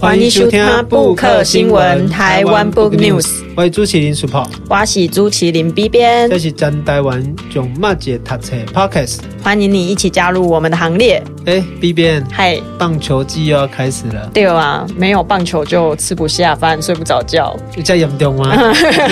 [0.00, 3.28] 欢迎收听布克新闻台湾 Book News。
[3.54, 7.22] 我是朱麒麟 Super，我是朱麒麟 B 边，这是真台湾
[7.52, 9.18] 上马姐读册 Podcast。
[9.42, 11.22] 欢迎你一起加入我们的行列。
[11.44, 14.30] 哎，B 边，嗨，棒球季又要开始了。
[14.32, 17.54] 对啊，没有棒球就吃不下饭，睡不着觉。
[17.76, 18.50] 有这么严重吗？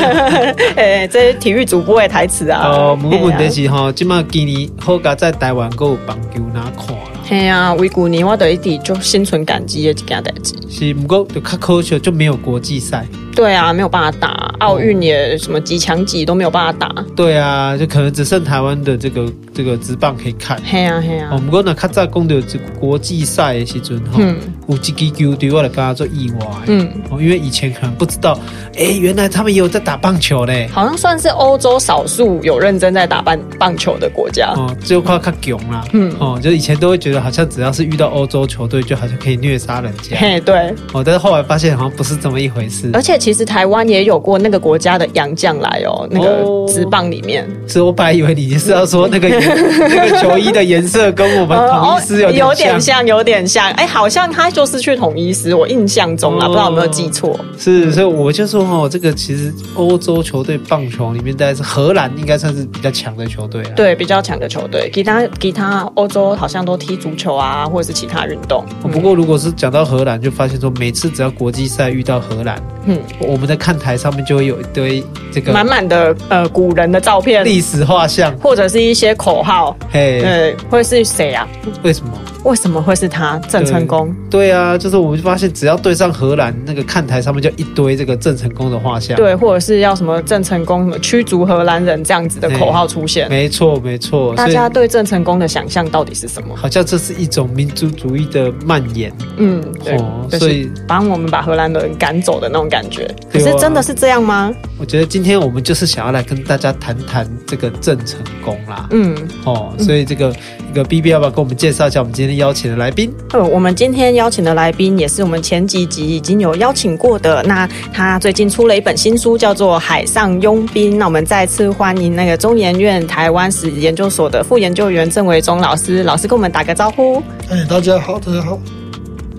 [0.75, 2.62] 哎，这是体育主播的台词啊。
[2.64, 7.18] 哦，不过问题是哈，今嘛今年好加在台湾够有棒球拿看了。
[7.30, 10.55] 嘿啊，维古尼，我都一直就心存感激的一件代志。
[10.70, 13.06] 是，不过就较可惜，就没有国际赛。
[13.38, 16.92] 对啊，没有办法打奥运，也什么几强几都没有办法打。
[17.15, 20.61] 对啊，就可能只剩台湾的这个这个职棒可以看。
[20.64, 21.28] 嘿啊嘿啊。
[21.30, 24.20] 哦，不过呢，较早讲到这个国际赛的时阵哈，
[24.66, 26.47] 有几支球队我来跟他做意外。
[26.66, 26.91] 嗯。
[27.11, 28.37] 哦，因为以前可能不知道，
[28.77, 30.69] 哎，原来他们也有在打棒球嘞。
[30.73, 34.52] 好像算是欧洲少数有认真在打棒棒球的国家。
[34.56, 35.84] 哦，只有夸较强啦。
[35.92, 36.12] 嗯。
[36.19, 40.16] 哦，就以前都会觉得好像只要是遇到欧洲球队，就好像可以虐杀人家。
[40.16, 40.75] 嘿，对。
[40.92, 42.91] 哦，但是后来发现好像不是这么一回事。
[42.92, 49.29] 而且其实台湾也有过那个国家的洋将来哦，那个职棒里面，所以我本来以为你是要说那个
[49.87, 57.39] 那个球衣的颜色跟我们统一师有有点像，有点像，哎，好像他就是去统一师，我印象中啊，不知道有没有记错。
[57.59, 63.73] 是，所以我就说哦，这个其实欧洲球队棒球里面，大概是荷兰应该算是比较强的球队啊。
[63.77, 68.65] 对，比较强的球队，其他其他欧洲好像都踢足球啊，或者是其他运动。
[68.91, 73.98] 不过如果是讲到荷兰，就发现说每次只要国际赛遇到荷兰，嗯，我们的看台。
[73.98, 75.02] 上面就会有一堆
[75.33, 79.77] 这个满满的呃古人的照片、历史画像，或者是一些口号。
[79.91, 81.48] 嘿，对，会是谁啊？
[81.83, 82.12] 为什么？
[82.44, 83.36] 为什么会是他？
[83.48, 84.14] 郑成功？
[84.30, 89.16] 对啊，就是我们发现，只要对上荷兰那个看台上面就一堆这个郑成功的画像。
[89.16, 93.28] 对，或者是要什么郑成功什么驱逐荷兰人这样子的口号出现。
[93.28, 94.32] 没错，没错。
[94.36, 96.55] 大家对郑成功的想象到底是什么？
[96.55, 99.12] 好像这是一种民族主义的蔓延。
[99.38, 99.97] 嗯，对。
[99.97, 102.97] 哦、所以帮我们把荷兰人赶走的那种感觉。
[103.32, 104.53] 可是真的是这样吗？
[104.78, 108.86] 我觉得今天我们就是想要来跟大家谈谈这个郑成功啦。
[108.91, 110.34] 嗯，哦，所以这个
[110.70, 113.12] 一个 B B 要不要跟我们介绍一下我们今天邀请的来宾？
[113.32, 117.42] 呃，我们今天邀请的来宾也是我们前几集已经有邀请过的。
[117.42, 120.94] 那他最近出了一本新书，叫做《海上佣兵》。
[120.97, 126.03] 那我们再次欢迎那个中研院台湾史研究所的副研究员郑维忠老师。
[126.03, 127.22] 老师跟我们打个招呼。
[127.50, 128.58] 哎，大家好，大家好。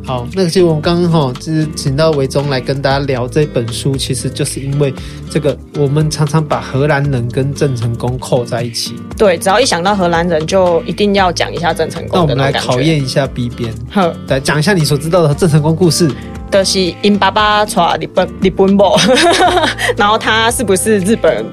[0.09, 4.91] 好，那个其实我们刚刚哈，就是请到维中来跟大家聊这本书，其实就是因为
[5.29, 8.95] 这个，我们常常把荷兰人跟郑成功扣在一起。
[9.15, 12.09] 对，只要一想到荷兰人，就一定要讲一下郑成功。
[12.13, 16.09] 那我们来考验一下 B 编，好，来讲一下你所知道的郑成功故事。
[16.51, 18.97] 就是因爸爸带日本日本某，
[19.95, 21.45] 然后他是不是日本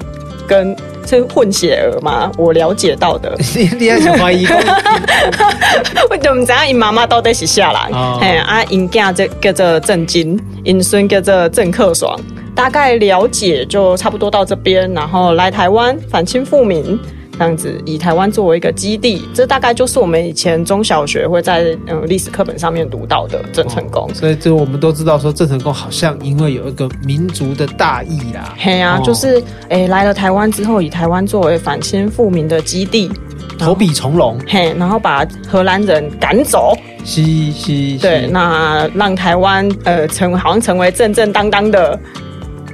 [0.47, 0.75] 跟？
[1.07, 2.31] 是混血儿吗？
[2.37, 4.45] 我了解到的， 你你还是怀疑？
[6.09, 7.79] 我怎么知道因妈妈到底是下来？
[8.21, 12.19] 哎、哦、啊，因囝这叫做郑经，因孙叫做郑克爽。
[12.55, 16.99] 大概了解就差不多到这边，然后来台湾反清复明。
[17.37, 24.09] 这样子以台湾作为一个基地，这大概就是我们以前中小学会在嗯历史课本上面读到的郑成功。
[24.09, 29.35] 哦，所以这我们都知道说郑成功好像因为有一个民族的大义啦，嘿啊，哦、就是
[29.69, 33.11] 诶、欸、来了台湾之后，以台湾作为反清复明的基地，
[33.59, 41.99] 投笔从戎，嘿，然后把荷兰人赶走，嘻嘻，对，那让台湾呃成好像成为正正当当的。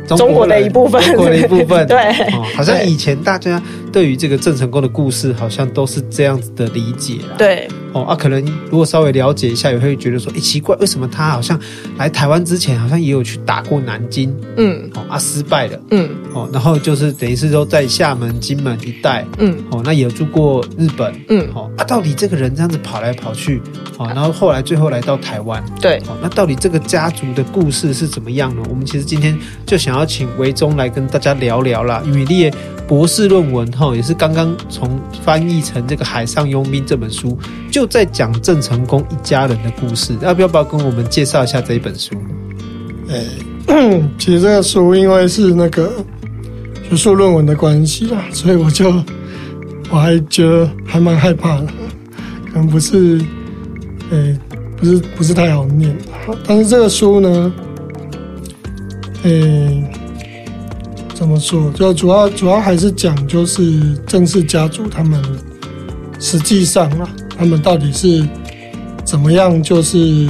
[0.07, 1.97] 中国的一部分，中国的一部分， 对、
[2.33, 7.35] 哦，好像以前大家对于这个郑成功的故事，好像都是这样子的理解啦。
[7.37, 11.59] 对，哦啊，可能如果稍微了解一下，也会觉得说，哎，奇怪，为什么他好像
[11.97, 23.61] 来台湾之前，好像也有去打过南京，嗯，哦啊，失败了，嗯，哦，然后就是等于是说在厦门、金门一带，嗯，哦，那也有住过日本，嗯，哦啊，到底这个人这样子跑来跑去，
[23.97, 28.63] 哦，然后后来最后来到台湾，对，哦，那到底这个家族的故事是怎么样呢？
[28.69, 30.03] 我们其实今天就想要。
[30.13, 32.55] 请维中来跟大家聊聊啦，因为你的
[32.87, 37.35] 博士论文哈也是刚刚从翻译成这个《海上佣兵》这本书，
[37.71, 42.15] 就在讲郑成功一家人的故事，要不要不要跟我们介绍一下这一本书？
[43.09, 45.91] 欸， 其实这个书因为是那个
[46.89, 48.93] 学术论文的关系啦，所以我就
[49.89, 51.67] 我还觉得还蛮害怕的，
[52.51, 53.19] 可能不是，
[54.11, 54.39] 欸，
[54.77, 55.95] 不是不是太好念，
[56.47, 57.53] 但是这个书呢。
[59.23, 59.91] 诶、欸，
[61.13, 61.71] 怎么说？
[61.71, 65.23] 就主要主要还是讲，就是郑氏家族他们
[66.19, 68.27] 实际上啊，他们到底是
[69.03, 70.29] 怎么样，就是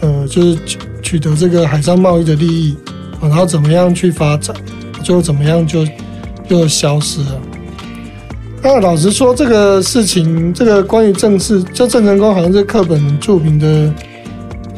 [0.00, 2.76] 呃，就是取取得这个海上贸易的利益，
[3.20, 4.54] 然后怎么样去发展，
[5.02, 5.86] 就怎么样就
[6.48, 7.40] 又消失了。
[8.62, 13.92] 那老实说，这个事情，这个关于郑氏，就郑成功好像是课本著名的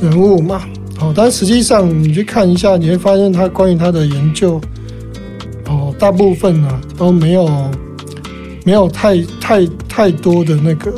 [0.01, 0.63] 人物嘛。
[1.01, 4.61] 哦，但实际上你去看一下，你会发现他关于他的研究，
[5.67, 7.51] 哦，大部分呢都没有
[8.65, 10.95] 没有太太太多的那个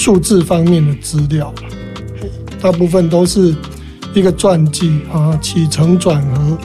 [0.00, 1.52] 数字方面的资料，
[2.58, 3.54] 大部分都是
[4.14, 6.56] 一个传记啊，起承转合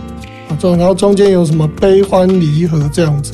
[0.48, 3.34] 啊，然后中间有什么悲欢离合这样子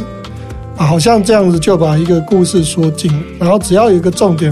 [0.76, 4.52] 啊，好像这样子就把一个故事说尽，然后只要有一个重点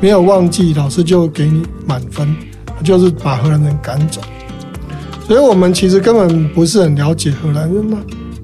[0.00, 2.32] 没有忘记，老师就给你满分。
[2.82, 4.20] 就是把荷兰人赶走，
[5.26, 7.98] 所以我们其实根本不是很了解荷兰人嘛。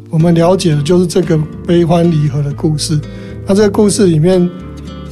[0.09, 2.99] 我们了解的就是这个悲欢离合的故事。
[3.45, 4.49] 那这个故事里面，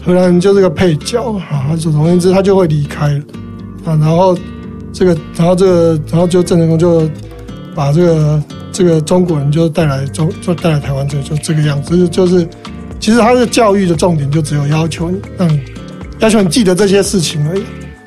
[0.08, 1.76] 荷兰人就是个配角啊。
[1.76, 3.20] 总而言之，他就会离开了
[3.84, 3.94] 啊。
[3.96, 4.36] 然后
[4.92, 7.08] 这个，然后这个，然后就郑成功就
[7.74, 12.08] 把这个这个中国人就带来中，就带来台湾，这就这个样子。
[12.08, 12.48] 就是
[12.98, 15.60] 其实他的教育的重点就只有要求你，嗯，
[16.20, 17.62] 要求你记得这些事情而已。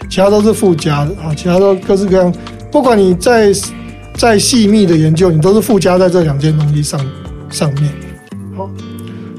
[0.10, 2.34] 其他都是附加的啊，其他都各式各样。
[2.72, 3.54] 不管你再
[4.16, 7.00] 再细密的研究，你都是附加在这两件东西上
[7.50, 7.94] 上面。
[8.58, 8.70] 好，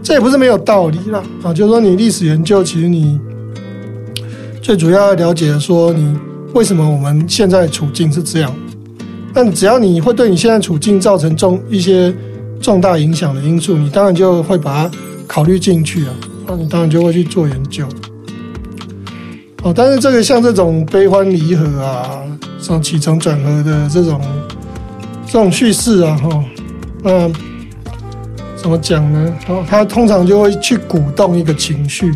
[0.03, 3.21] 这也不是没有道理啦啊，就是说你历史研究，其实你
[4.61, 6.17] 最主要了解说，你
[6.55, 8.53] 为什么我们现在处境是这样。
[9.33, 12.15] 但只要你会对你现在处境造成重一些
[12.61, 14.91] 重大影响的因素，你当然就会把它
[15.27, 16.15] 考虑进去啊，
[16.47, 17.87] 那你当然就会去做研究。
[19.63, 22.21] 哦，但是这个像这种悲欢离合啊，
[22.61, 24.21] 这种起承转合的这种
[25.27, 26.45] 这种叙事啊，哈，
[27.03, 27.31] 那
[28.63, 29.35] 怎么讲呢？
[29.49, 32.13] 哦，他通常就会去鼓动一个情绪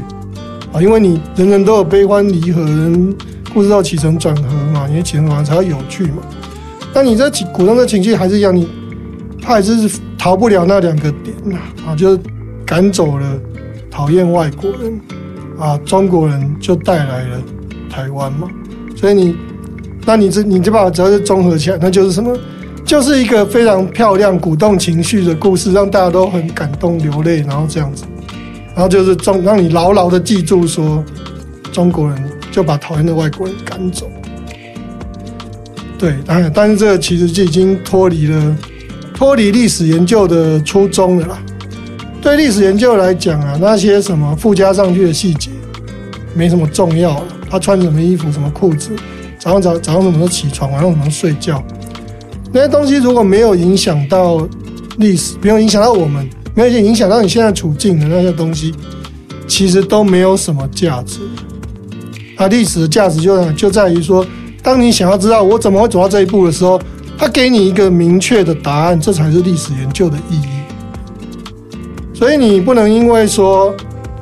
[0.73, 3.15] 啊，因为你人人都有悲欢离合，人
[3.53, 6.23] 故事要起承转合嘛，因为起承转合才会有趣嘛。
[6.95, 8.69] 那你这鼓动的情绪还是一样，你
[9.43, 11.37] 他还是逃不了那两个点
[11.87, 12.17] 啊，就
[12.65, 13.27] 赶走了
[13.91, 15.01] 讨厌外国人。
[15.59, 17.41] 啊，中国人就带来了
[17.89, 18.47] 台湾嘛，
[18.95, 19.35] 所以你，
[20.05, 22.37] 那你这你这把只要是综合起来，那就是什么？
[22.87, 28.05] 就是一个非常漂亮、鼓动情绪的故事，让大家都很感动流泪，然后这样子，
[28.75, 31.05] 然后就是中让你牢牢的记住说，
[31.73, 34.09] 中国人就把讨厌的外国人赶走。
[35.99, 38.57] 对，当然，但是这其实就已经脱离了
[39.13, 41.39] 脱离历史研究的初衷了啦。
[42.23, 45.51] 对历史研究来讲啊，那些什么附加上去的细节，
[46.35, 47.27] 没什么重要了。
[47.51, 48.91] 他穿什么衣服、什么裤子，
[49.39, 51.65] 早上早早上什么时候起床，晚上什么时候睡觉，
[52.57, 54.49] 那些东西如果没有影响到
[54.97, 58.75] 历史，没有影响到我们，没有影响到你现在处境的那些东西，
[59.47, 61.21] 其实都没有什么价值。
[62.39, 64.27] 啊，历史的价值就就在于说，
[64.63, 66.81] 当你想要知道我怎么会走到这一步的时候，
[67.19, 70.49] 他给你一个明确的答案，这才是历史研究的意义。
[72.15, 73.69] 所以你不能因为说，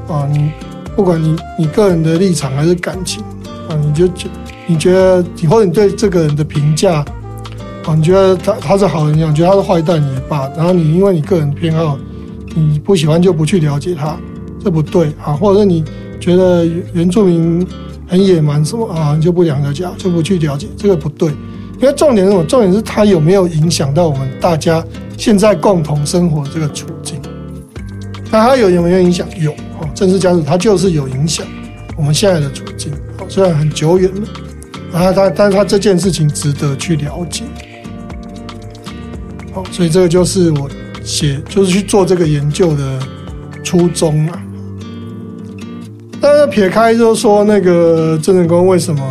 [0.09, 0.51] 啊，你
[0.97, 3.23] 不管你你个人的立场还是感情，
[3.69, 4.27] 啊，你就觉
[4.67, 7.05] 你觉得以后你对这个人的评价，
[7.87, 11.99] 啊，你觉得他他是好人，你觉得他是坏蛋也罢，然后你因为你个人偏好，
[12.55, 14.17] 你不喜欢就不去了解他，
[14.63, 15.85] 这不对啊，或者是你
[16.19, 17.67] 觉得原住民
[18.07, 21.29] 很野蛮什么啊，你就不了解，就不去了解，这个不对，
[21.81, 22.45] 因为重点是什么？
[22.45, 24.83] 重点是他有没有影响到我们大家
[25.19, 27.21] 现在共同生活这个处境。
[28.31, 29.29] 那它有有没有影响？
[29.39, 31.47] 有哦，正式加入它就是有影响
[31.97, 32.93] 我们现在的处境。
[33.19, 37.45] 哦虽然很久远了，啊，它但是它这件事情值得去了解。
[39.71, 40.69] 所以这个就是我
[41.03, 42.99] 写，就是去做这个研究的
[43.63, 44.43] 初衷啊。
[46.21, 49.03] 但是撇开就是说那个郑成功为什么，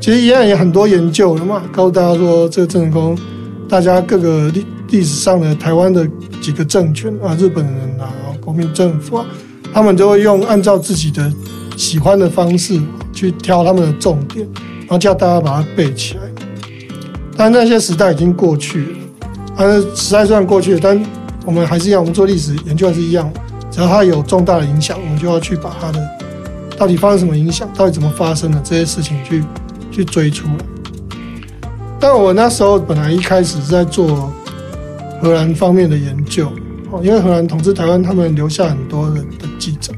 [0.00, 3.18] 其实一样也很多研究了嘛，告诉大家说这个郑成功，
[3.68, 6.08] 大家各个历历史上的台湾的
[6.40, 8.12] 几个政权啊，日本人啊。
[8.44, 9.26] 国民政府啊，
[9.72, 11.32] 他们就会用按照自己的
[11.76, 12.76] 喜欢的方式
[13.12, 14.44] 去挑他们的重点，
[14.80, 16.22] 然后叫大家把它背起来。
[17.36, 18.88] 但那些时代已经过去了，
[19.56, 21.02] 但是时代虽然过去了，但
[21.44, 23.32] 我们还是一样，我们做历史研究还是一样。
[23.70, 26.08] 只要它有重大的影响，我们就要去把它的
[26.76, 29.42] 到底发生什么影响，到底怎么发生的这些事情去
[29.90, 30.64] 去追出来。
[31.98, 34.32] 但我那时候本来一开始是在做
[35.20, 36.48] 荷兰方面的研究。
[36.90, 39.94] 哦因为荷兰统治台湾，他们留下很多的的记载。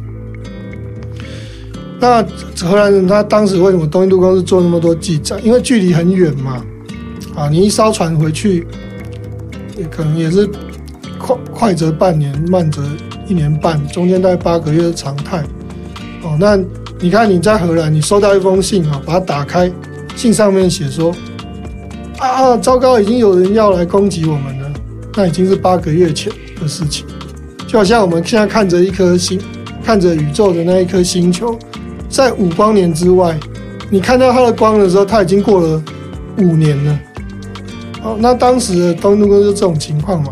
[1.99, 2.23] 那
[2.61, 5.37] 荷兰人他当时为什么东印度公司做那么多记载？
[5.43, 6.65] 因为距离很远嘛，
[7.35, 8.65] 啊，你一艘船回去，
[9.77, 10.49] 也可能也是
[11.19, 12.83] 快快则半年，慢则
[13.27, 15.43] 一年半，中间大概八个月是常态。
[16.23, 16.59] 哦，那
[17.01, 19.71] 你看你在荷兰，你收到一封信啊，把它打开，
[20.17, 21.15] 信上面写说
[22.19, 24.73] 啊，啊，糟糕，已经有人要来攻击我们了，
[25.15, 26.33] 那已经是八个月前。
[26.61, 27.05] 的事情，
[27.67, 29.41] 就好像我们现在看着一颗星，
[29.85, 31.59] 看着宇宙的那一颗星球，
[32.09, 33.37] 在五光年之外，
[33.91, 35.83] 你看到它的光的时候，它已经过了
[36.39, 36.99] 五年了。
[38.05, 40.29] 哦，那当时的东印度公司这种情况嘛，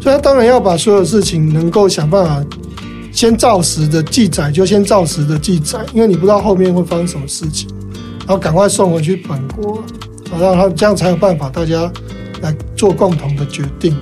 [0.00, 2.42] 所以他当然要把所有事情能够想办法
[3.12, 7.68] 先照实的记载，就先照实的记载，因为你不知道后面会发生什么事情，
[8.20, 9.84] 然后赶快送回去本国，
[10.30, 11.92] 好让他这样才有办法大家
[12.40, 13.94] 来做共同的决定。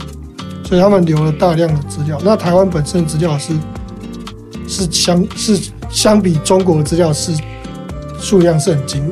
[0.64, 2.20] 所以他们留了大量的资料。
[2.24, 3.52] 那台湾本身资料是
[4.68, 5.58] 是相是
[5.90, 7.32] 相比中国的资料是
[8.20, 9.02] 数量是很精。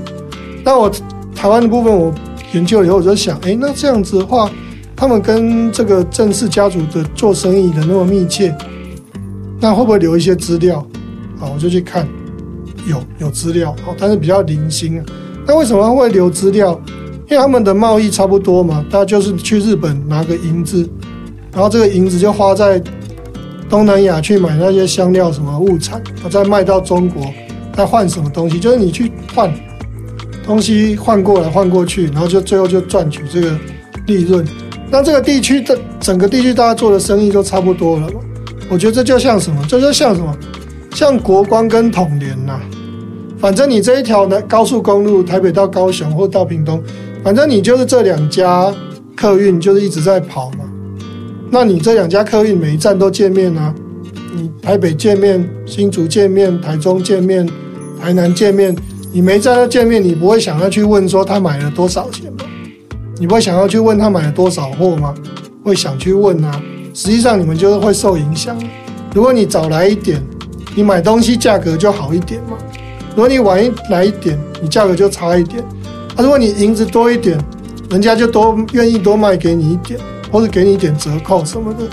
[0.62, 0.88] 那我
[1.34, 2.14] 台湾的部分我。
[2.56, 4.50] 研究以后我就想，哎，那这样子的话，
[4.96, 8.56] 他们跟这个郑氏家族的做生意的那么密切，
[9.60, 10.84] 那会不会留一些资料？
[11.38, 12.08] 好，我就去看，
[12.88, 15.04] 有有资料，好，但是比较零星啊。
[15.46, 16.80] 那为什么会留资料？
[17.28, 20.88] 因为他们的贸易差不多嘛，大家就是去日本拿个银子，
[21.52, 22.82] 然后这个银子就花在
[23.68, 27.26] 东南亚去买那些香料什么物产，再卖到中国，
[27.74, 29.52] 再换什么东西，就是你去换。
[30.46, 33.58] 东西换过来换过去，然后就最后就赚取这个
[34.06, 34.46] 利润。
[34.88, 38.08] 那这个地区的整个地区大家做的生意都差不多了？
[38.68, 39.60] 我觉得这就像什么？
[39.68, 40.32] 这就像什么？
[40.94, 42.60] 像国光跟统联呐。
[43.38, 46.82] 反正你这一条呢高速公路，台北到高雄或到屏东，
[47.22, 48.72] 反正你就是这两家
[49.14, 50.64] 客运就是一直在跑嘛。
[51.50, 53.74] 那你这两家客运每一站都见面啊？
[54.34, 57.48] 你台北见面，新竹见面，台中见面，
[58.00, 58.74] 台南见面。
[59.16, 62.44] 你没在那见面，你不会想要去问说他买了多少钱吗？
[63.18, 65.14] 你不会想要去问他买了多少货吗？
[65.64, 66.60] 会想去问啊。
[66.92, 68.54] 实际上你们就是会受影响。
[69.14, 70.22] 如果你早来一点，
[70.74, 72.58] 你买东西价格就好一点嘛。
[73.14, 75.64] 如果你晚一来一点，你价格就差一点。
[76.14, 77.42] 啊，如果你银子多一点，
[77.88, 79.98] 人家就多愿意多卖给你一点，
[80.30, 81.84] 或者给你一点折扣什么的。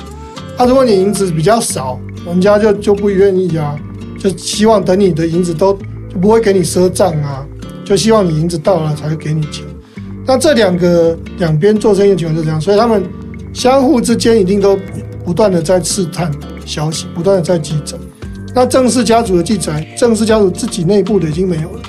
[0.57, 3.79] 啊，如果你银子比较少，人家就就不愿意啊，
[4.19, 5.79] 就希望等你的银子都。
[6.22, 7.46] 不会给你赊账啊，
[7.84, 9.65] 就希望你银子到了才会给你钱。
[10.25, 13.03] 那这两个两边做生意的情况是这样，所以他们
[13.53, 14.77] 相互之间一定都
[15.25, 16.32] 不断的在试探
[16.65, 17.98] 消息，不断的在记载。
[18.55, 21.82] 那郑氏家族的记载，郑氏家族自己内部的已经没有了，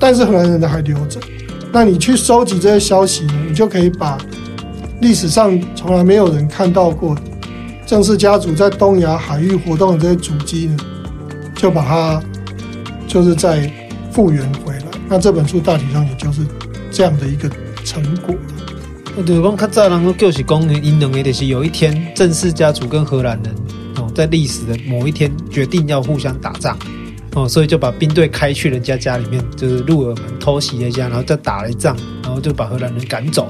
[0.00, 1.20] 但是荷兰人的还留着。
[1.70, 4.18] 那你去收集这些消息，你就可以把
[5.00, 7.14] 历史上从来没有人看到过
[7.86, 10.76] 郑氏家族在东亚海域活动的这些足迹呢，
[11.54, 12.22] 就把它。
[13.14, 13.70] 就是在
[14.10, 16.44] 复原回来，那这本书大体上也就是
[16.90, 17.48] 这样的一个
[17.84, 18.34] 成果。
[19.24, 23.54] 对，讲较早人就是讲，因两个就是有一天，郑氏家族跟荷兰人
[23.98, 26.76] 哦，在历史的某一天决定要互相打仗
[27.36, 33.48] 哦，所以就把兵队开去人家家里面，就是入耳门偷袭了一下，然后再打了一仗，然后就把荷兰人赶走。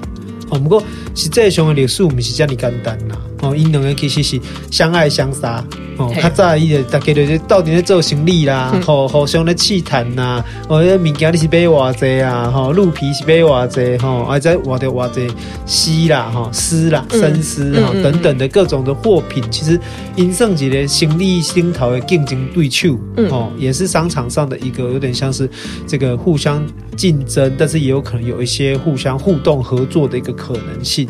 [0.50, 0.82] 哦，不过
[1.14, 3.16] 实际上的历史不是这么简单呐。
[3.44, 5.62] 哦，因两个其实是相爱相杀。
[5.96, 10.44] 哦，较早伊个大家就是到底在做生意啦，互互相咧试探呐。
[10.68, 12.50] 哦，迄物件你是买偌济啊？
[12.50, 13.96] 吼，鹿皮是买偌济？
[13.98, 15.28] 吼，啊，再换着偌济
[15.64, 19.78] 丝啦，吼，丝啦，生丝哈等等的各种的货品，其实
[20.16, 22.98] 因算一个生理心头的竞争对手。
[23.30, 25.48] 哦，也是商场上的一个有点像是
[25.86, 26.60] 这个互相
[26.96, 31.08] 竞争，但是也有可能有一些互相互动合作的一个可能性。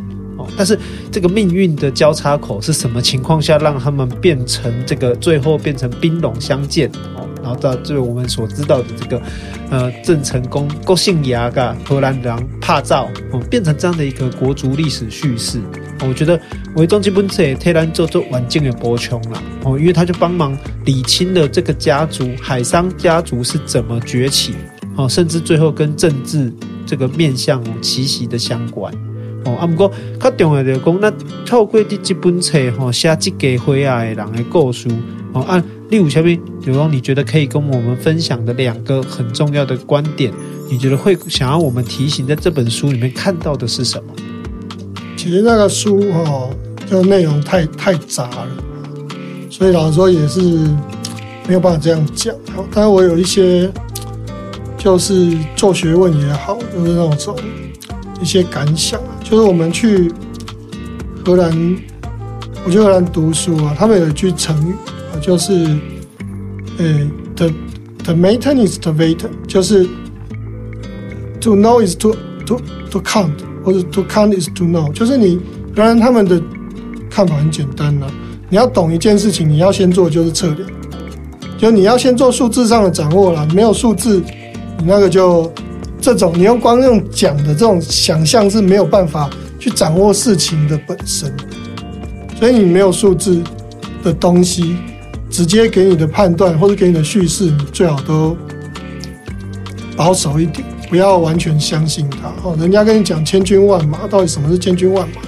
[0.57, 0.79] 但是
[1.11, 6.91] 这个命运的交叉口是什么情况下让他们变成这个最后变成兵戎相见？
[7.17, 9.23] 哦，然后到最后我们所知道的这个
[9.71, 15.61] 呃郑成功郭姓牙噶荷兰人拍照哦，变成这样的一个国族历史叙事，
[16.07, 16.41] 我觉得
[16.77, 24.55] 维中基本册替咱做做完整的补充了哦，因为他就帮忙理清了这个家族海商家族是怎么崛起。
[24.97, 26.53] 哦，甚至最后跟政治
[26.87, 28.95] 这个面向息息的相关。
[29.45, 31.13] 哦，啊，不过较重要就讲，那
[31.45, 34.89] 透过这几本册吼，写这个会啊的人的故事，
[35.33, 40.33] 哦，啊，例如下面，比如说你觉得可以跟我们分享的两个很重要的观点，
[40.71, 44.13] 你觉得会想要我们提醒，在这本书里面看到的是什么？
[45.17, 46.49] 其实那个书哈，
[46.91, 48.49] 就内容太太杂了，
[49.51, 50.41] 所以老实说也是
[51.47, 52.35] 没有办法这样讲。
[52.73, 53.71] 当然我有一些，
[54.77, 57.37] 就是做学问也好，就是那种
[58.21, 59.01] 一些感想。
[59.25, 60.13] 就是我们去
[61.25, 61.77] 荷兰，
[62.67, 64.73] 我去荷兰读书啊，他们有一句成语
[65.13, 65.55] 啊，就是，
[66.77, 67.51] 呃，the
[68.05, 69.89] the meten is the veten，就是
[71.41, 72.15] to know is to
[72.45, 73.33] to to count，
[73.65, 75.41] 或者 to count is to know，就是你，
[75.75, 76.41] 当然他们的
[77.11, 78.07] 看法很简单了，
[78.51, 80.69] 你要懂一件事情，你要先做就是测量，
[81.57, 84.23] 就你要先做数字上的掌握了，没有数字，
[84.79, 85.51] 你那个就。
[86.05, 91.35] 这种你用光用讲的这种想象是没有办法去掌握事情的本身，
[92.39, 93.43] 所以你没有数字
[94.03, 94.77] 的东西，
[95.31, 98.37] 直接给你的判断或者给你的叙事，你最好都
[99.97, 100.63] 保守一点。
[100.91, 102.55] 不要完全相信他哦。
[102.61, 105.23] 人家跟你讲千军万马，到底什么是千军万马？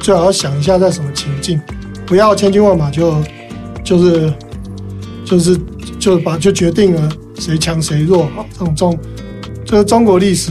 [0.00, 1.60] 最好要想一下在什么情境，
[2.04, 3.22] 不要千军万马就
[3.84, 4.32] 就是
[5.24, 5.56] 就是
[6.00, 7.08] 就把就决定了
[7.38, 8.44] 谁强谁弱哈。
[8.58, 8.98] 这种
[9.68, 10.50] 中这个中国历史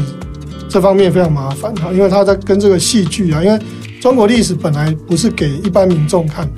[0.70, 3.60] 这方面非常麻烦哈，因为他在跟这个戏剧啊，因为
[4.00, 6.52] 中国历史本来不是给一般民众看的，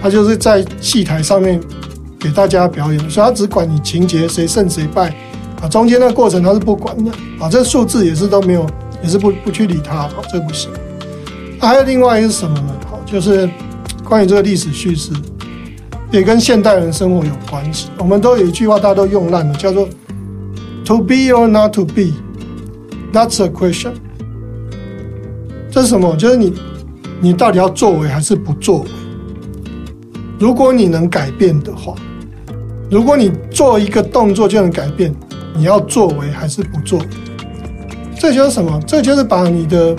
[0.00, 1.58] 他就是在戏台上面
[2.18, 5.08] 给大家表演，所以他只管你情节谁胜谁败。
[5.62, 8.66] 啊，中间那个过程他是不管的啊，这数字也是都没有，
[9.02, 10.68] 也是不不去理他，啊，这不行。
[11.60, 12.74] 还有另外一个是什么呢？
[12.90, 13.48] 好，就是
[14.04, 15.12] 关于这个历史叙事，
[16.10, 17.88] 也跟现代人生活有关系。
[17.96, 19.88] 我们都有一句话，大家都用烂了，叫做
[20.84, 23.92] “to be or not to be”，that's a question。
[25.70, 26.14] 这是什么？
[26.16, 26.52] 就是你，
[27.20, 28.88] 你到底要作为还是不作为？
[30.38, 31.94] 如果你能改变的话，
[32.90, 35.14] 如果你做一个动作就能改变。
[35.54, 37.06] 你要作为还是不作为？
[38.18, 38.80] 这就是什么？
[38.86, 39.94] 这就是把你的，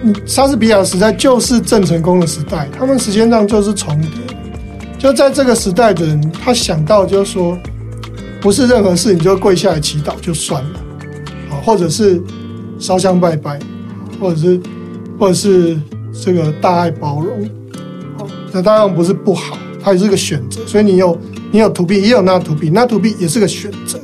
[0.00, 4.08] 你莎士比亚时代就是郑成功的时代，他们时间上就是重叠。
[5.00, 7.58] 就在这个时代的人，他想到就是说，
[8.44, 10.78] 不是任何事你就跪下来祈祷就算了，
[11.48, 12.22] 啊，或者是
[12.78, 13.58] 烧香拜拜，
[14.20, 14.60] 或者是
[15.18, 15.80] 或者是
[16.12, 17.42] 这个大爱包容，
[18.18, 20.60] 啊，那当然不是不好，它也是个选择。
[20.66, 21.18] 所以你有
[21.50, 23.98] 你有 to B，也有 not to be，那 to B 也是个选择。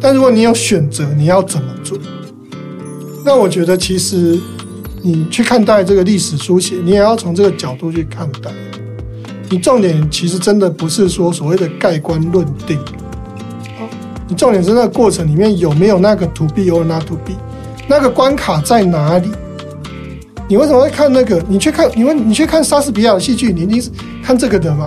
[0.00, 1.98] 但如果你有选择，你要怎么做？
[3.26, 4.40] 那我觉得，其实
[5.02, 8.50] 你去看待这个历史书写，你也要从这个角度去看待。
[9.50, 12.78] 你重点其实真的不是说所谓的盖棺论定，
[14.34, 17.32] 重点是那个过程里面有没有那个 to be or not to be，
[17.88, 19.28] 那个关卡在哪里？
[20.48, 21.42] 你为什么会看那个？
[21.48, 23.90] 你去看，你问你去看莎士比亚的戏剧，你一定是
[24.22, 24.86] 看这个的嘛？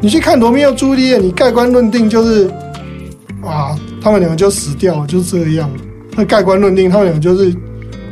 [0.00, 2.48] 你去看罗密欧朱丽叶，你盖棺论定就是
[3.42, 3.78] 啊。
[4.02, 5.70] 他们两个就死掉了，就这样。
[6.14, 7.50] 那盖棺论定，他们两个就是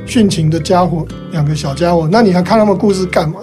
[0.07, 2.09] 殉情的家伙，两个小家伙。
[2.11, 3.41] 那你还看他们故事干嘛？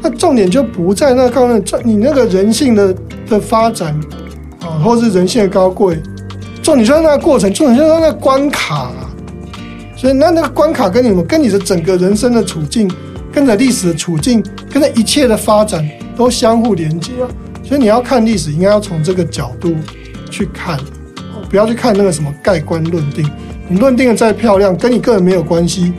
[0.00, 2.94] 那重点就不在那个，你那个人性的
[3.28, 3.98] 的发展，
[4.84, 5.98] 或是人性的高贵。
[6.62, 9.10] 重点就在那个过程，重点就在那个关卡啊。
[9.96, 12.88] 所以那那个关卡跟你们，跟你的整个人生的处境，
[13.32, 15.84] 跟着历史的处境，跟着一切的发展
[16.16, 17.26] 都相互连接啊。
[17.64, 19.74] 所以你要看历史，应该要从这个角度。
[20.30, 20.76] 去看，
[21.48, 23.24] 不要去看那个什么盖棺论定。
[23.68, 25.92] 你论定的再漂亮，跟你个人没有关系，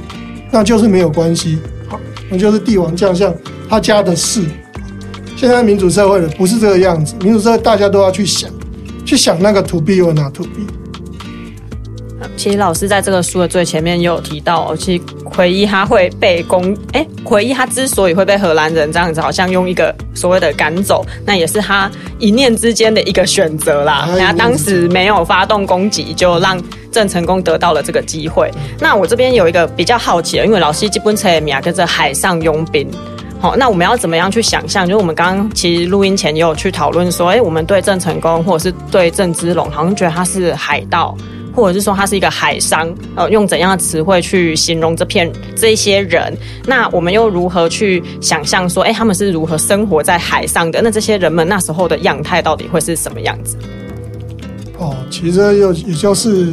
[0.52, 1.60] 那就是没有关系。
[1.88, 1.98] 好，
[2.30, 3.34] 那就是帝王将相
[3.70, 4.44] 他家的事。
[5.38, 8.52] 现在民主社会的不是这个样子，民主社会大家都要去想，
[9.06, 10.66] 去想那个 to or not to be。
[12.36, 24.10] 其实老师在这个书的最前面也有提到，其实奎一他会被攻，哎，奎一他之所以会被荷兰人这样子，好像用一个所谓的赶走，那也是他一念之间的一个选择啦。
[24.18, 26.60] 他当时没有发动攻击，就让
[26.92, 28.50] 郑成功得到了这个机会。
[28.80, 32.90] 那我这边有一个比较好奇的，因为老师基本册米亚跟着海上佣兵，
[33.58, 34.88] 那我们要怎么样去想象？
[34.88, 41.16] 就是我们刚刚其实录音前也有去讨论说，哎，我们对郑成功或者是对郑芝龙，好像觉得他是海盗。
[41.56, 46.38] 或者是说他是一个海商，呃，用怎样的词汇去形容这片这些人？
[46.66, 50.82] 那我们又如何去想象说，哎，他们是如何生活在海上的？
[50.82, 53.58] 那这些人们那时候的样态到底会是什么样子？
[54.78, 56.52] 哦，其实又也就是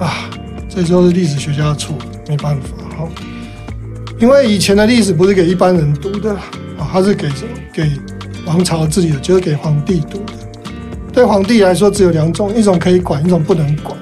[0.00, 0.28] 啊，
[0.68, 1.94] 这就是历史学家的错，
[2.28, 3.08] 没办法，好，
[4.18, 7.50] 因为以前的历史不是给一般人读的啊，它是给什么？
[7.72, 7.90] 给
[8.46, 10.32] 王朝自己的，就是给皇帝读的。
[11.12, 13.96] 对皇帝来说，只有两种：一种可以管，一种不能管。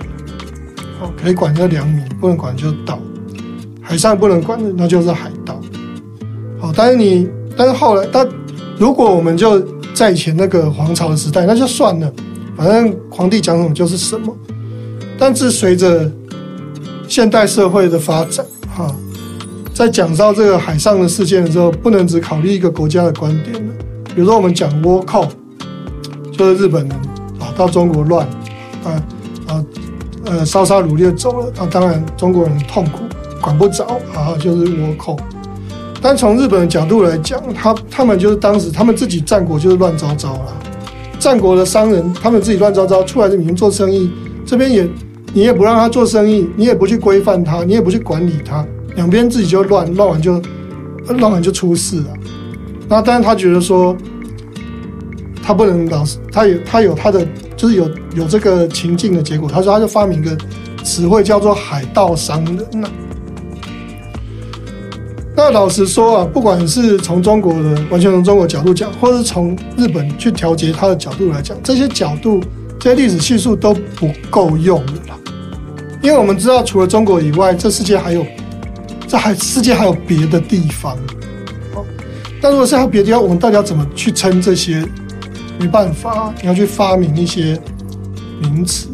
[1.00, 2.98] 哦，可以管叫良民，不能管就盗。
[3.80, 5.60] 海上不能管的，那就是海盗。
[6.60, 8.26] 好，但是你，但是后来，但
[8.78, 9.60] 如果我们就
[9.94, 12.12] 在以前那个皇朝的时代，那就算了，
[12.56, 14.36] 反正皇帝讲什么就是什么。
[15.18, 16.10] 但是随着
[17.08, 18.94] 现代社会的发展，哈，
[19.74, 23.74] 在讲到这个海上的事件的时候，不能只考虑一个国家的观点了。
[24.14, 25.26] 比如说，我们讲倭寇。
[26.36, 26.90] 就是日本人
[27.38, 28.26] 啊，到中国乱，
[28.82, 28.90] 啊
[29.46, 29.64] 啊
[30.24, 33.04] 呃，烧杀掳掠走了，那当然中国人痛苦，
[33.40, 35.16] 管不着啊，就是倭寇。
[36.02, 40.56] 但从日本的角度来讲，他他们就是当时他们自己战国就是乱糟糟了，
[41.20, 44.10] 战国的商人他们自己乱糟糟，出来的民做生意，
[44.44, 44.88] 这边也
[45.32, 50.40] 你也不让他做生意，你也不去规范他，你也不去管理他，两边自己就乱，乱完就
[51.08, 52.06] 乱完就出事了。
[52.88, 53.96] 那但是他觉得说。
[55.46, 59.46] 他不能老是，他有他有他的，就是有有这个情境的结果。
[59.46, 60.34] 他说，他就发明一个
[60.82, 62.88] 词汇叫做“海盗商人”呐。
[65.36, 72.42] 那老实说啊，不管是从中国的完全从中国角度讲，或者是从日本去调节他的角度来讲，这些角度
[72.80, 75.18] 这些历史系数都不够用的啦。
[76.00, 78.24] 因为我们知道，除了中国以外，这世界还有，
[79.14, 80.96] 这还世界还有别的地方。
[81.76, 81.86] 哦，
[82.42, 84.84] 但如果是还有别的地方，我们到底要怎么去称这些？
[85.60, 87.56] 没办法，你要去发明一些
[88.42, 88.88] 名词。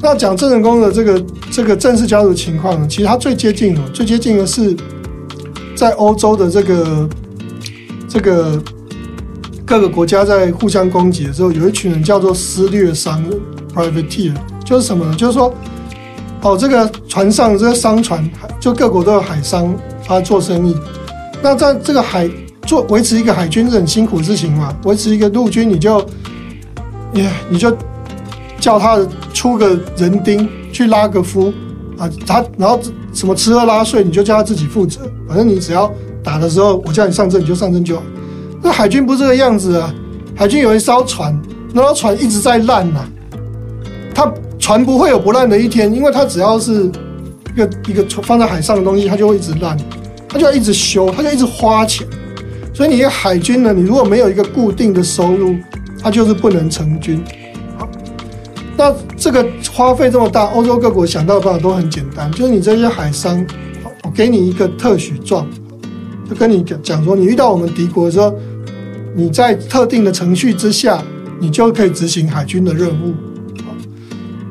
[0.00, 2.86] 那讲郑成功的这个这个郑氏家族情况呢？
[2.88, 4.74] 其实他最接近哦，最接近的是
[5.76, 7.06] 在欧洲的这个
[8.08, 8.58] 这个
[9.66, 13.38] 各个国家在互相攻击的时候，有一群人叫做私掠商人
[13.74, 14.32] （privateer），
[14.64, 15.14] 就是什么呢？
[15.16, 15.54] 就是说，
[16.42, 18.28] 哦，这个船上这个商船，
[18.60, 19.74] 就各国都有海商，
[20.06, 20.76] 他做生意。
[21.42, 22.28] 那在这个海
[22.66, 26.04] 做维持一个海军是很辛苦的事情嘛，维持一个陆军，你就，
[27.12, 27.76] 你你就。
[28.60, 28.98] 叫他
[29.32, 31.54] 出个人丁去拉个夫
[31.96, 32.80] 啊，他然后
[33.14, 35.02] 什么吃喝拉睡，你就叫他自己负责。
[35.28, 35.88] 反正你只要
[36.24, 38.02] 打的时候，我叫你上阵，你就上阵就好。
[38.60, 39.94] 那海军不是这个样子啊，
[40.34, 41.40] 海军有一艘船，
[41.72, 43.08] 那艘船一直在烂呐。
[44.68, 46.92] 船不会有不烂的一天，因为它只要是
[47.54, 49.74] 一个一个放在海上的东西，它就会一直烂，
[50.28, 52.06] 它就要一直修，它就一直花钱。
[52.74, 55.56] 所以你一个海军呢，你如果没有一个固定的收入，
[56.02, 57.24] 它就是不能成军。
[58.76, 63.42] 那这个花费这么大，欧洲各国想到的办法都很简单，就是你这些海商，
[64.04, 65.46] 我给你一个特许状，
[66.28, 68.34] 就跟你讲讲说，你遇到我们敌国的时候，
[69.16, 71.02] 你在特定的程序之下，
[71.40, 73.14] 你就可以执行海军的任务。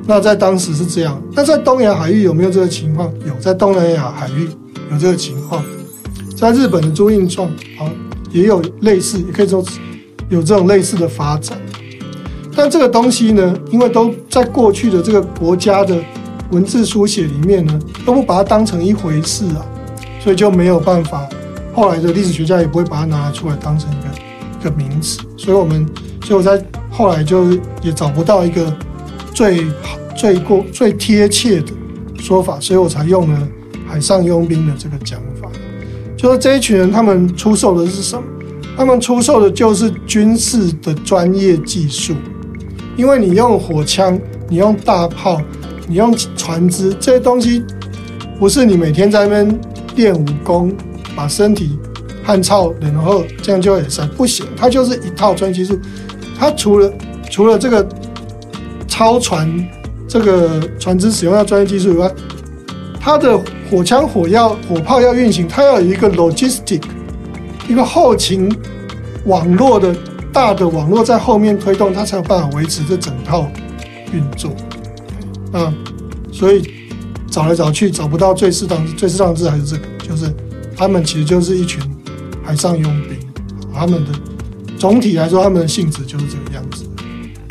[0.09, 3.11] 那在当时是这样，那在东亚海域有没有这个情况？
[3.27, 4.47] 有，在东南亚海域
[4.89, 5.61] 有这个情况，
[6.33, 7.83] 在日本的朱印状啊
[8.31, 9.61] 也有类似，也可以说
[10.29, 11.57] 有这种类似的发展。
[12.55, 15.95] 但这个东西呢，因为都在过去的这个国家的
[16.51, 19.65] 文字书写里面呢，都不把它当成一回事啊，
[20.21, 21.27] 所以就没有办法。
[21.73, 24.07] 后来的历史学家也不会把它拿出来当成一个
[24.59, 25.85] 一个名词，所以我们，
[26.23, 27.51] 所以我在后来就
[27.83, 28.73] 也找不到一个
[29.37, 31.71] 最好、最过、最贴切的
[32.17, 33.47] 说法，所以我才用了
[33.87, 35.47] “海上佣兵”的这个讲法。
[36.17, 38.23] 就是这一群人，他们出售的是什么？
[38.75, 42.15] 他们出售的就是军事的专业技术。
[42.95, 44.19] 因为你用火枪，
[44.49, 45.39] 你用大炮，
[45.87, 47.63] 你用船只，这些东西
[48.39, 49.59] 不是你每天在那边
[49.95, 50.73] 练武功，
[51.15, 51.77] 把身体
[52.23, 54.47] 汉操，然后这样就会上不行。
[54.57, 55.79] 它就是一套专业技术。
[56.39, 56.91] 它除了
[57.29, 57.87] 除了这个
[58.97, 59.47] 操船
[60.07, 62.11] 这个船只使用到专业技术以外，
[62.99, 66.81] 它的火枪、火药、火炮要运行，它要有一个 logistic，
[67.69, 68.51] 一个后勤
[69.25, 69.95] 网络的。
[70.33, 73.49] 大的网络在后面推动，它才有办法维持这整套
[74.13, 74.51] 运作。
[75.51, 75.73] 啊，
[76.31, 76.61] 所以
[77.31, 80.31] 找来找去找不到最适当、最适当的字还是这个，就是
[80.75, 81.81] 他们其实就是一群
[82.43, 83.17] 海上佣兵。
[83.73, 84.11] 他们的
[84.77, 86.85] 总体来说，他们的性质就是这个样子。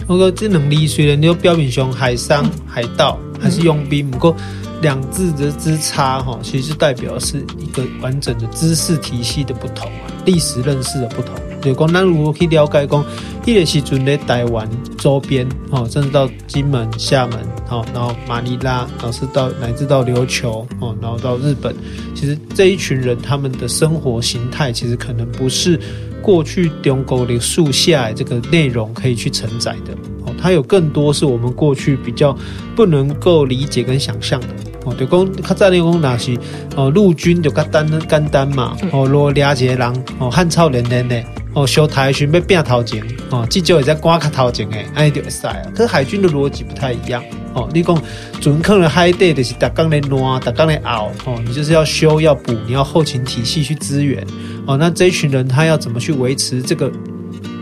[0.06, 4.34] 不过这能力虽然你有标明说海商、海盗还是佣兵，不过
[4.80, 11.34] 两字的之差哈，其实代表是一个完整的知识体系的不同啊，历史认识的不同。
[11.62, 13.04] 就讲，咱如果去了解讲，
[13.44, 21.74] 迄个时阵咧台湾周边，哦，甚至到金门、厦门，哦，然后马尼拉，然后是到乃至到琉球，哦，然后到日本，
[22.14, 25.80] 其实这一群人他们的生活形态，其实可能不是
[26.26, 29.92] 过去中国的树下这个内容可以去承载的，
[30.24, 32.36] 哦，它有更多是我们过去比较
[32.74, 34.48] 不能够理解跟想象的。
[34.84, 36.36] 哦，就讲较早你讲那是
[36.74, 41.22] 哦，陆军就简单简单嘛，哦，罗俩几个人，哦，汉朝人人的。
[41.54, 45.56] 哦，修台巡被变头前，哦，至少也在挂卡头前诶，安尼就会使啊。
[45.72, 47.22] 可是海军的逻辑不太一样，
[47.56, 48.00] 哦，你讲
[48.40, 54.24] 准可能海底就是打钢的挪，打钢的熬，哦，你就是要修要补，你要后勤体系去支援，
[54.66, 56.88] 哦，那这一群人他要怎么去维持这个？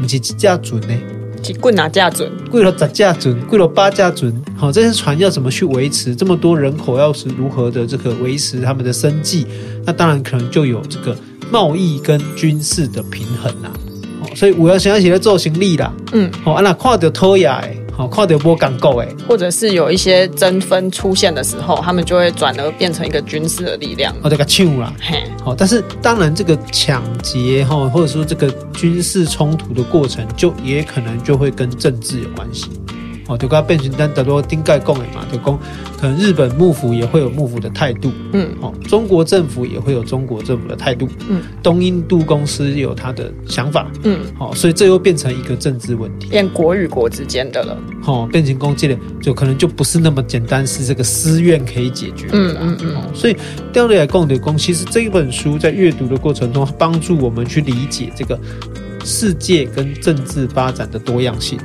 [0.03, 0.95] 不是几架准呢？
[1.41, 2.31] 几棍哪架准？
[2.51, 6.15] 贵了十架准，贵了八架准，好，这些船要怎么去维持？
[6.15, 9.47] 这么多人口要是如何的这个维持他们的生计？
[9.87, 11.17] 那当然可能就有这个。
[11.53, 13.71] 贸易跟军事的平衡啦、
[14.23, 32.69] 啊，所以我要想起来做行李啦，嗯，好，那看到偷呀，哎，好，靠德波港够哎，或者是有一些争分出现的时候，他们就会转而变成一个军事的力量，哦，这个抢啦，嘿，好，但是当然这个抢劫哈，或者说这个军事冲突的过程，就也可能就会跟政治有关系。
[33.27, 35.59] 哦，就刚变成单，等于丁盖贡的嘛，就讲
[35.99, 53.37] 可能日本幕府也会有幕府的态度，嗯，哦，中国政府也会有中国政府的态度，嗯，东印度公司有他的想法，嗯，好、哦，所以这又变成一个政治问题，变国与国之间的了，哦，变成攻击的，就可能就不是那么简单，是这个私怨可以解决的啦，嗯嗯嗯、哦，所以
[53.73, 58.39] 调来讲的公，其实这一本书在阅读的过程中，帮助我们去理解这个
[59.03, 61.59] 世界跟政治发展的多样性。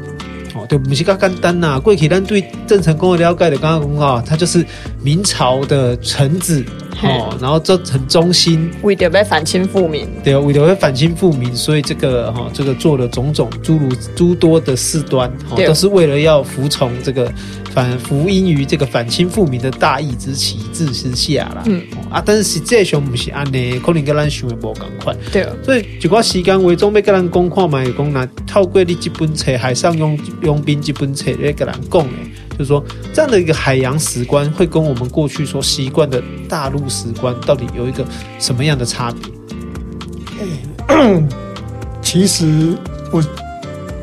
[0.56, 1.80] 哦，对，不是噶简单呐。
[1.80, 4.66] 过去咱对郑成功的了解的刚刚讲啊，他就是
[5.04, 6.64] 明朝的臣子
[7.04, 17.32] 哦，然后这很忠心，为了要反清复明，对，为了要反清复明，所以这个哈，这个做了种种诸如诸多的事端，哦，都是为了要服从这个
[17.80, 21.64] 反服膺于这个反清复明的大义之旗帜之下啦。
[21.66, 25.16] 嗯啊，但是实际上不是安尼，可能跟咱想的无同款。
[25.32, 32.10] 对，所以就我时间为中要跟咱讲看嘛，讲那透过你这本册《海上佣佣兵》这本册来跟咱讲的，
[32.52, 38.04] 就是说这样的一个海洋史观，会跟我们过去所习惯的大陆史观，到底有一个
[38.40, 40.46] 什么样的差别？
[40.90, 41.30] 嗯、
[42.04, 42.76] 其实
[43.14, 43.24] 我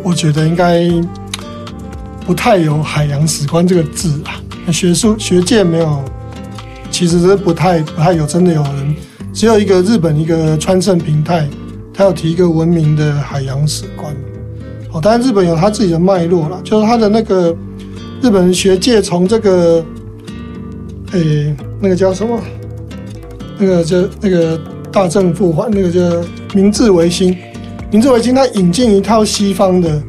[0.03, 0.89] 我觉得应该
[2.27, 6.03] 不太有海洋史观这个字啊，学术学界没有，
[6.91, 8.97] 其实是不太不太有，真的有人。
[9.33, 11.49] 只有一个日本一个川胜平太，
[11.95, 14.13] 他有提一个文明的海洋史观。
[14.91, 17.55] 哦，当然日本有他自己的脉络啦，就是他的那个
[18.21, 19.85] 日本学界从这个，
[21.13, 22.41] 诶、那个叫什么？
[23.57, 24.61] 那个叫那个
[24.91, 26.01] 大政复还，那个叫
[26.55, 27.37] 明治维新。
[27.93, 30.03] 明治维新他引进一套西方的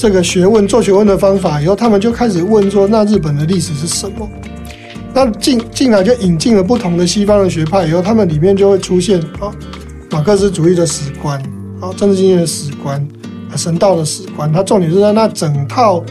[0.00, 4.26] 这个学问做学问的方法以后，他们就开始问说：那日本的历史是什么？
[5.12, 9.52] 那进进来就引进了不同的西方的学派以后，他们里面就会出现啊，
[10.10, 11.38] 马克思主义的史观，
[11.80, 12.96] 啊，政治经验的史观，
[13.52, 14.50] 啊，神道的史观。
[14.50, 16.02] 它重点是在那整套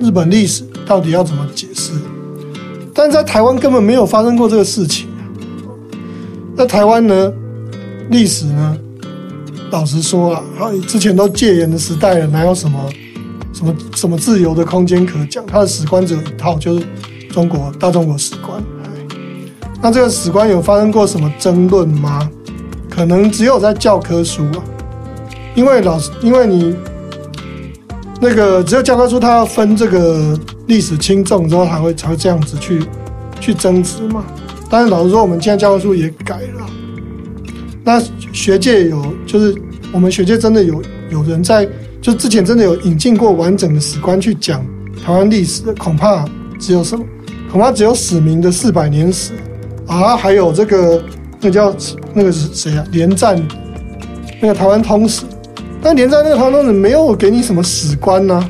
[0.00, 1.92] 日本历史到底要怎么解释？
[2.92, 5.06] 但在台湾根本没有发生过这个事情。
[6.56, 7.32] 在台湾呢，
[8.10, 8.76] 历史呢，
[9.70, 10.42] 老实说啊，
[10.88, 12.80] 之前都戒严的时代了，哪有什么
[13.58, 15.44] 什么什么自由的空间可讲？
[15.44, 16.86] 他的史观只有一套，就是。
[17.30, 18.60] 中国大中国史观，
[19.82, 22.28] 那这个史观有发生过什么争论吗？
[22.88, 24.64] 可能只有在教科书啊，
[25.54, 26.74] 因为老师，因为你
[28.18, 32.82] 那个只有教科书，它要分这个历史轻重之后，才会才会这样子去
[33.38, 34.24] 去争执嘛。
[34.70, 36.66] 但是老实说，我们现在教科书也改了，
[37.84, 39.54] 那学界有，就是
[39.92, 41.68] 我们学界真的有有人在，
[42.08, 44.64] 就之前真的有引进过完整的史观去讲
[45.04, 46.24] 台湾历史，恐怕
[46.58, 47.04] 只有什么。
[47.52, 49.34] 恐怕只有史明的四百年史
[49.86, 51.02] 啊，还有这个
[51.38, 51.76] 那叫
[52.14, 52.84] 那个是谁啊？
[52.92, 53.38] 连战
[54.40, 55.24] 那个台湾通史，
[55.82, 58.48] 但连战那个台湾通史没有给你什么史观呢、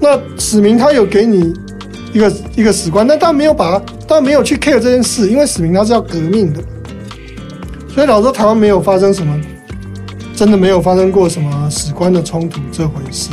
[0.00, 1.54] 那史明他有给你
[2.12, 6.60] 一个一个史观，但他没有把他，没有去 care 这件事，因为史明他是要革命的，
[7.94, 9.40] 所以老说台湾没有发生什么，
[10.40, 13.28] 真的没有发生过什么史观的冲突这回事。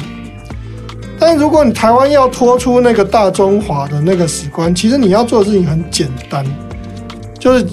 [1.18, 6.46] 但如果你台湾要拖出那个大中华的那个史观，其实你要做的事情很简单，
[7.40, 7.66] 就是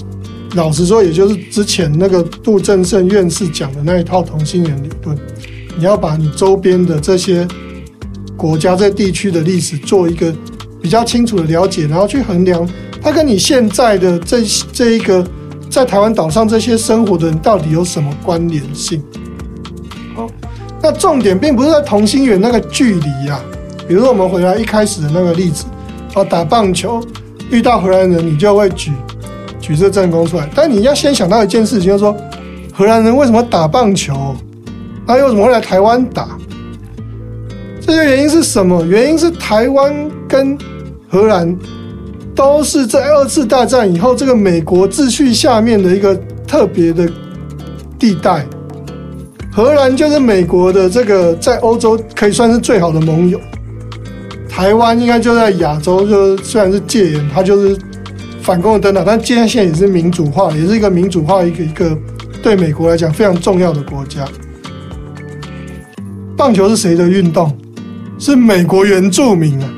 [0.55, 5.19] 老实说，也就是之前那个杜正胜院士讲的那一套同心圆理论，
[5.77, 7.45] 你要把你周边的这些
[8.37, 10.33] 国家、这地区的历史做一个
[10.81, 12.65] 比较清楚的了解，然后去衡量
[13.03, 15.27] 它跟你现在的这这一个
[15.69, 19.03] 在台湾岛上这些生活的人到底有什么关联性。
[20.85, 23.41] 那重点并不是在同心圆那个距离呀，
[23.89, 25.65] 比如说我们回来一开始的那个例子，
[26.15, 27.03] 哦，打棒球
[27.51, 28.93] 遇到荷兰人，你就会举
[29.59, 30.47] 举这战功出来。
[30.55, 32.15] 但你要先想到一件事情，就是说
[32.71, 34.37] 荷兰人为什么打棒球，
[35.07, 36.37] 他又怎么会来台湾打？
[37.81, 38.85] 这些原因是什么？
[38.85, 39.95] 原因是台湾
[40.29, 40.55] 跟
[41.09, 41.59] 荷兰
[42.35, 46.15] 都是在二次大战以后这个美国秩序下面的一个
[46.47, 47.09] 特别的
[47.99, 48.45] 地带。
[49.55, 53.41] 荷兰就是美国的这个在欧洲可以算是最好的盟友，
[54.49, 57.79] 台湾应该就在亚洲，就虽然是戒严，它就是
[58.43, 61.97] 反攻的灯塔，但戒严现在也是民主化，也是一个民主化一个一个
[62.43, 64.27] 对美国来讲非常重要的国家。
[66.37, 67.57] 棒球是谁的运动？
[68.19, 69.71] 是美国原住民啊！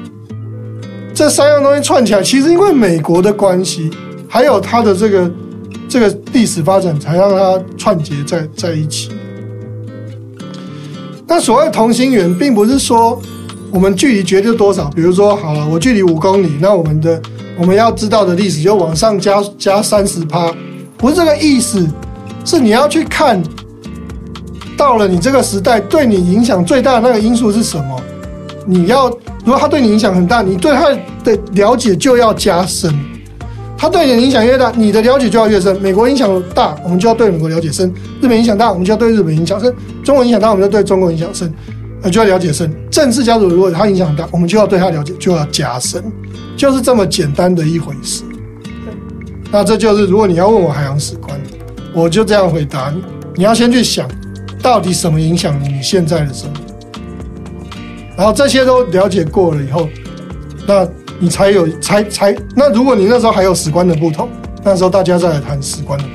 [1.13, 3.91] 这三样东西串起来，其实因为美国的关系，
[4.27, 5.31] 还有它的这个
[5.87, 9.11] 这个历史发展，才让它串结在在一起。
[11.27, 13.21] 那所谓同心圆，并不是说
[13.71, 14.89] 我们距离绝对多少。
[14.91, 17.21] 比如说，好了，我距离五公里，那我们的
[17.59, 20.55] 我们要知道的历史就往上加加三十趴，
[20.97, 21.89] 不是这个意思。
[22.45, 23.43] 是你要去看，
[24.77, 28.01] 到了你这个时代，对你影响最大的那个因素是什么？
[28.65, 29.09] 你要，
[29.45, 30.89] 如果他对你影响很大，你对他
[31.25, 32.95] 的了解就要加深。
[33.79, 35.81] 他对你的影响越大，你的了解就要越深。
[35.83, 37.89] 美国影响大，我们就要对美国了解深；
[38.23, 39.71] 日本影响大，我们就要对日本影响深；
[40.03, 41.53] 中国影响大，我们就对中国影响深，
[42.03, 42.75] 呃，就要了解深。
[42.91, 46.03] 政治家族如果他影响大，我们就要对他了解就要加深，
[46.57, 48.25] 就是这么简单的一回事。
[49.53, 51.39] 那这就是如果你要问我海洋史观，
[51.93, 53.03] 我就这样回答你：
[53.37, 54.09] 你要先去想，
[54.63, 56.61] 到底什么影响你现在的生活？
[58.17, 59.87] 然后这些都了解过了以后，
[60.67, 64.29] 那你才有才才那如果你那时候还有史官的不同，
[64.63, 66.11] 那时候大家再来谈史官的不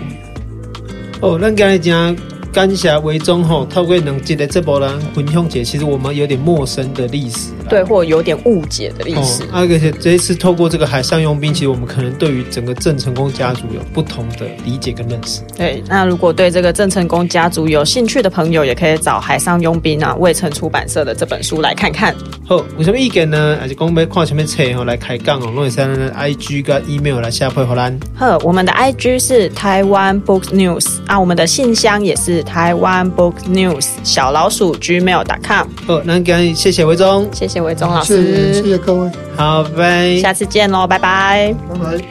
[1.20, 1.32] 同。
[1.32, 2.16] 哦，那刚才讲。
[2.54, 9.44] 感谢维中吼，透过两集的这波人分享解，其实我们有点陌生的历史，对，或有点误解的历史。
[9.44, 15.40] 哦、而且这一次透过这个海上佣兵，其实我们可能对于整个郑成功家族有不同的理解跟认识。
[15.58, 22.14] 对，那如果对这个郑成功家族有兴趣的朋友，也可以找海上佣兵啊，卫城出版社的这本书来看看。
[22.46, 23.58] 好，有什么意见呢？
[23.62, 25.50] 还是讲要看什么册吼来开讲哦？
[25.56, 27.98] 弄一下 IG 跟 email 来下配荷兰。
[28.18, 35.68] 呵，我们的 IG 是台湾 Book News 啊，我们的信箱也是台湾 Book News 小老鼠 gmail.com。
[35.88, 42.06] 哦，那感谢谢维宗，谢谢维宗老师，谢谢各位，好，拜拜，下次见喽，拜拜，拜拜。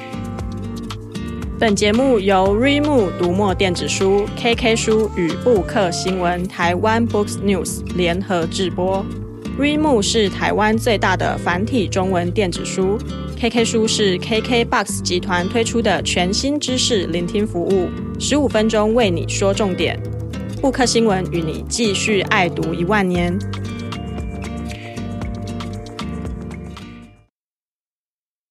[1.58, 9.04] 本节目由 Readmoo 读墨电子书、KK 书与布克新闻台湾 Books News 联合制播。
[9.58, 12.96] Readmoo 是台湾最大的繁体中文电子书
[13.38, 20.00] ，KK 书是 KKBOX 集团推出的全新知识聆听服务，十五分钟为你说重点。
[20.60, 23.34] 布克新闻与你继续爱读一万年。